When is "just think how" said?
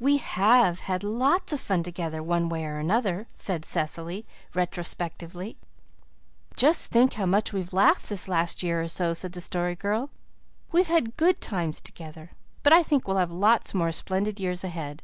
6.56-7.26